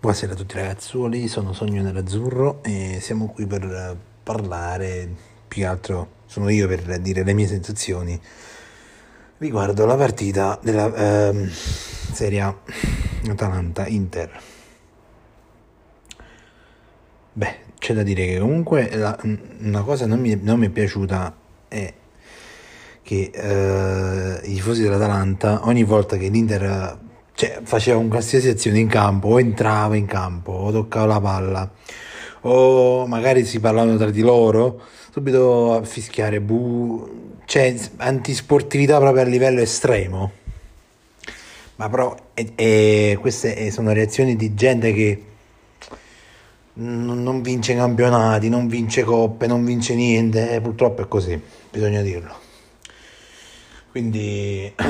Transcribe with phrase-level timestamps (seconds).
[0.00, 5.06] Buonasera a tutti ragazzuoli, sono Sogno Nerazzurro e siamo qui per parlare,
[5.46, 8.18] più che altro sono io per dire le mie sensazioni
[9.36, 12.54] riguardo la partita della ehm, Serie
[13.28, 14.40] Atalanta-Inter.
[17.34, 21.36] Beh, c'è da dire che comunque la- una cosa non mi, non mi è piaciuta
[21.68, 21.92] è
[23.02, 27.08] che eh, i tifosi dell'Atalanta ogni volta che l'Inter
[27.40, 31.70] cioè, faceva un qualsiasi azione in campo o entrava in campo o toccava la palla
[32.42, 39.26] o magari si parlavano tra di loro subito a fischiare bu cioè antisportività proprio a
[39.26, 40.32] livello estremo
[41.76, 45.24] ma però e- e queste sono reazioni di gente che
[46.74, 51.38] non vince campionati, non vince coppe, non vince niente, eh, purtroppo è così,
[51.70, 52.34] bisogna dirlo.
[53.90, 54.72] Quindi,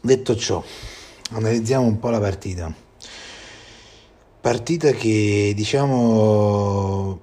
[0.00, 0.62] detto ciò,
[1.32, 2.72] analizziamo un po' la partita.
[4.40, 7.20] Partita che diciamo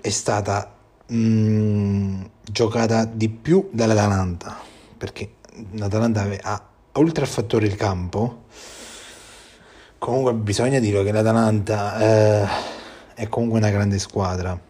[0.00, 0.74] è stata
[1.12, 4.60] mm, giocata di più dall'Atalanta,
[4.96, 5.34] perché
[5.72, 8.42] l'Atalanta ha, oltre al fattore il campo,
[10.04, 12.46] Comunque bisogna dire che l'Atalanta eh,
[13.14, 14.60] è comunque una grande squadra.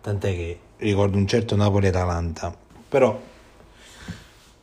[0.00, 2.54] Tant'è che ricordo un certo Napoli-Atalanta.
[2.88, 3.20] Però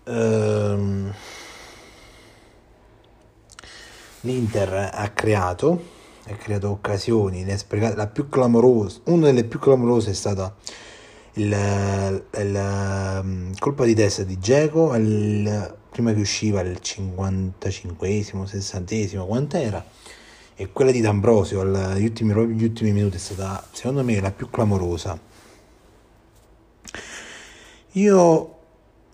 [0.06, 1.14] ehm,
[4.26, 5.82] l'Inter ha creato,
[6.28, 7.96] ha creato occasioni, ne ha sprecate.
[7.96, 10.54] La più clamorosa, una delle più clamorose è stata
[11.34, 14.90] il, il, ehm, colpa di testa di Geco
[15.90, 19.86] prima che usciva il 55esimo, 60esimo, quant'era?
[20.58, 24.50] E quella di D'Ambrosio agli ultimi, gli ultimi minuti è stata, secondo me, la più
[24.50, 25.18] clamorosa.
[27.94, 28.55] Io,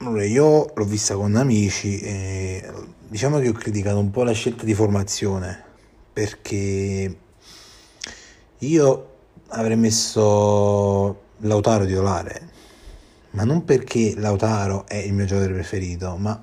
[0.01, 2.67] allora, io l'ho vista con amici e
[3.07, 5.63] diciamo che ho criticato un po' la scelta di formazione
[6.11, 7.17] perché
[8.57, 9.09] io
[9.49, 12.49] avrei messo Lautaro titolare,
[13.31, 16.41] ma non perché Lautaro è il mio giocatore preferito, ma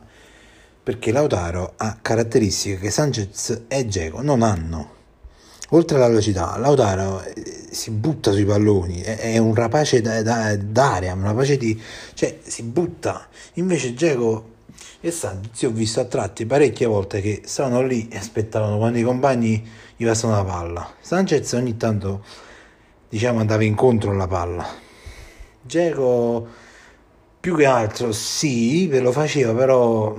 [0.83, 4.95] perché Lautaro ha caratteristiche che Sanchez e Dzeko non hanno.
[5.71, 7.23] Oltre alla velocità, Lautaro
[7.79, 11.81] si butta sui palloni, è, è un rapace da- da- d'aria, un rapace di...
[12.15, 13.29] cioè si butta.
[13.55, 14.57] Invece Dzeko
[15.01, 18.99] e Sanchez io ho visto a tratti parecchie volte che stavano lì e aspettavano quando
[18.99, 19.65] i compagni
[19.97, 20.93] gli passano la palla.
[21.01, 22.25] Sanchez ogni tanto
[23.09, 24.67] diciamo andava incontro alla palla.
[25.63, 26.47] Dzeko
[27.39, 30.17] più che altro sì, ve lo faceva, però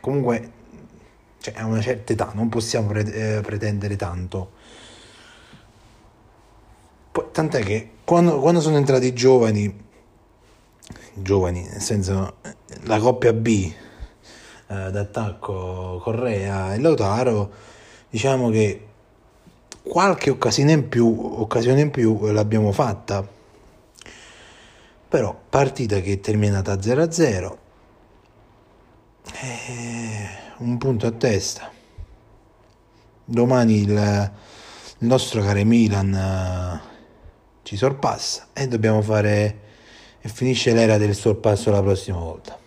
[0.00, 0.50] comunque
[1.38, 4.50] cioè, a una certa età non possiamo eh, pretendere tanto.
[7.34, 9.76] Tant'è che quando, quando sono entrati i giovani,
[11.14, 12.36] giovani, nel senso
[12.82, 13.72] la coppia B
[14.68, 17.50] eh, d'attacco Correa e Lautaro,
[18.08, 18.86] diciamo che
[19.82, 21.08] qualche occasione in più,
[21.40, 23.26] occasione in più l'abbiamo fatta.
[25.08, 27.56] Però partita che è terminata 0-0,
[29.42, 30.28] eh,
[30.58, 31.68] un punto a testa.
[33.24, 36.92] Domani il, il nostro caro Milan eh,
[37.64, 39.62] ci sorpassa e dobbiamo fare
[40.20, 42.58] e finisce l'era del sorpasso la prossima volta.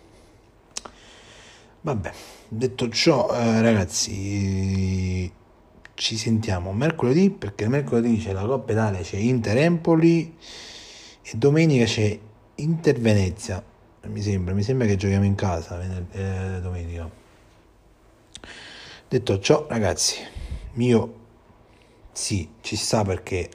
[1.81, 2.12] Vabbè,
[2.50, 5.31] detto ciò, eh, ragazzi,
[5.94, 10.35] ci sentiamo mercoledì perché mercoledì c'è la Coppa Italia, c'è Inter Empoli
[11.22, 12.19] e domenica c'è
[12.56, 13.64] Inter Venezia.
[14.08, 15.79] Mi sembra, mi sembra che giochiamo in casa
[16.12, 17.09] eh, domenica.
[19.08, 20.16] Detto ciò, ragazzi,
[20.74, 21.14] io
[22.11, 23.49] sì, ci sta perché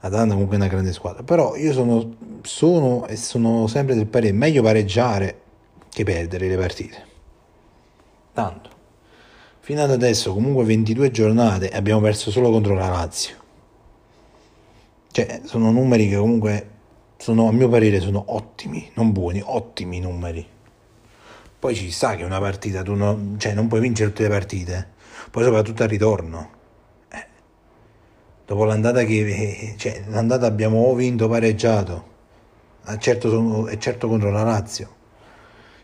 [0.00, 4.32] l'Atalanta comunque è una grande squadra, però io sono, sono e sono sempre del parere
[4.32, 5.40] meglio pareggiare
[5.90, 7.04] che perdere le partite.
[8.32, 8.70] Tanto,
[9.60, 13.36] fino ad adesso comunque 22 giornate abbiamo perso solo contro la Lazio.
[15.12, 16.68] Cioè, sono numeri che comunque
[17.16, 20.46] sono, a mio parere, sono ottimi, non buoni, ottimi numeri.
[21.58, 24.88] Poi ci sta che una partita tu non, cioè, non puoi vincere tutte le partite,
[25.30, 26.58] poi soprattutto al ritorno.
[28.50, 32.04] Dopo l'andata che eh, cioè, l'andata abbiamo vinto o pareggiato,
[32.88, 34.96] eh, certo e certo contro la Lazio.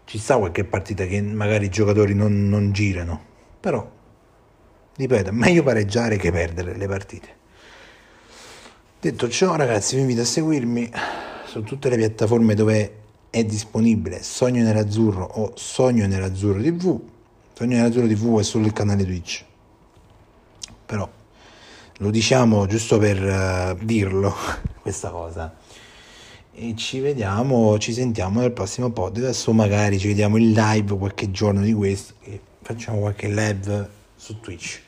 [0.05, 3.23] Ci sta qualche partita che magari i giocatori non, non girano,
[3.61, 3.89] però
[4.97, 7.29] Ripeto, è meglio pareggiare che perdere le partite.
[8.99, 10.91] Detto ciò, ragazzi, vi invito a seguirmi
[11.47, 12.95] su tutte le piattaforme dove
[13.31, 17.01] è disponibile Sogno Nerazzurro o Sogno Nerazzurro TV.
[17.53, 19.45] Sogno Nerazzurro TV è solo il canale Twitch.
[20.85, 21.09] Però
[21.99, 24.35] lo diciamo giusto per eh, dirlo
[24.81, 25.55] questa cosa.
[26.59, 31.31] E ci vediamo, ci sentiamo nel prossimo podcast o magari ci vediamo in live qualche
[31.31, 34.81] giorno di questo e facciamo qualche live su Twitch.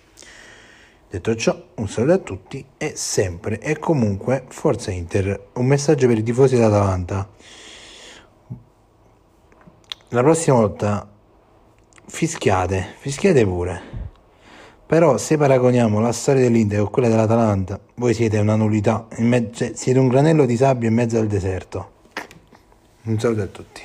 [1.11, 5.49] Detto ciò, un saluto a tutti e sempre e comunque Forza Inter.
[5.55, 7.29] Un messaggio per i tifosi dell'Atalanta.
[10.09, 11.07] La prossima volta
[12.07, 14.08] fischiate, fischiate pure.
[14.89, 19.73] Però se paragoniamo la storia dell'Inter con quella dell'Atalanta, voi siete una nullità, mezzo, cioè,
[19.75, 21.91] siete un granello di sabbia in mezzo al deserto.
[23.03, 23.83] Un saluto a tutti.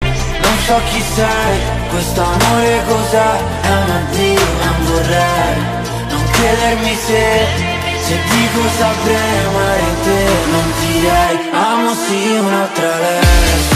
[0.00, 1.58] Non so chi sei,
[1.90, 5.56] questo amore cos'è, è un addio, non vorrei,
[6.08, 7.46] non credermi se,
[8.00, 13.75] se dico saprei amare te, non direi, amo sì un'altra lei.